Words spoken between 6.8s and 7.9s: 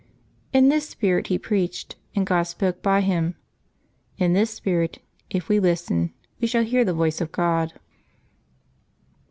the voice of God.